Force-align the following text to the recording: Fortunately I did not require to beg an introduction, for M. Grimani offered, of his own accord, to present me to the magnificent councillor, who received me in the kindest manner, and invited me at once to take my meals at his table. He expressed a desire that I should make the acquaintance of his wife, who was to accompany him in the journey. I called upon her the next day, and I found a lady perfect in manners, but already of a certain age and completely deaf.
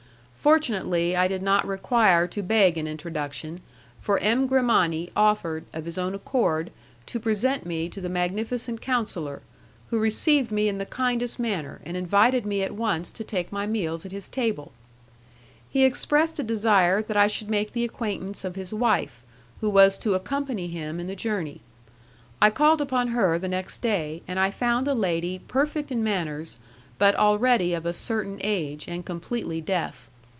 Fortunately 0.43 1.15
I 1.15 1.27
did 1.27 1.43
not 1.43 1.67
require 1.67 2.25
to 2.25 2.41
beg 2.41 2.75
an 2.75 2.87
introduction, 2.87 3.61
for 3.99 4.17
M. 4.17 4.47
Grimani 4.47 5.11
offered, 5.15 5.65
of 5.71 5.85
his 5.85 5.99
own 5.99 6.15
accord, 6.15 6.71
to 7.05 7.19
present 7.19 7.63
me 7.63 7.87
to 7.89 8.01
the 8.01 8.09
magnificent 8.09 8.81
councillor, 8.81 9.43
who 9.91 9.99
received 9.99 10.51
me 10.51 10.67
in 10.67 10.79
the 10.79 10.85
kindest 10.87 11.37
manner, 11.39 11.79
and 11.85 11.95
invited 11.95 12.43
me 12.43 12.63
at 12.63 12.73
once 12.73 13.11
to 13.11 13.23
take 13.23 13.51
my 13.51 13.67
meals 13.67 14.03
at 14.03 14.11
his 14.11 14.27
table. 14.27 14.71
He 15.69 15.83
expressed 15.83 16.39
a 16.39 16.43
desire 16.43 17.03
that 17.03 17.15
I 17.15 17.27
should 17.27 17.51
make 17.51 17.73
the 17.73 17.85
acquaintance 17.85 18.43
of 18.43 18.55
his 18.55 18.73
wife, 18.73 19.21
who 19.59 19.69
was 19.69 19.95
to 19.99 20.15
accompany 20.15 20.65
him 20.69 20.99
in 20.99 21.05
the 21.05 21.15
journey. 21.15 21.61
I 22.41 22.49
called 22.49 22.81
upon 22.81 23.09
her 23.09 23.37
the 23.37 23.47
next 23.47 23.83
day, 23.83 24.23
and 24.27 24.39
I 24.39 24.49
found 24.49 24.87
a 24.87 24.95
lady 24.95 25.37
perfect 25.47 25.91
in 25.91 26.03
manners, 26.03 26.57
but 26.97 27.13
already 27.13 27.75
of 27.75 27.85
a 27.85 27.93
certain 27.93 28.39
age 28.43 28.87
and 28.87 29.05
completely 29.05 29.61
deaf. 29.61 30.07